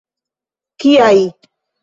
[0.83, 1.21] Kiaj!